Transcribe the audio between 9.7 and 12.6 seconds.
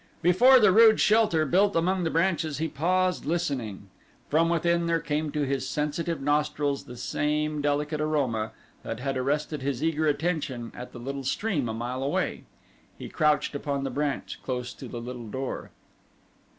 eager attention at the little stream a mile away.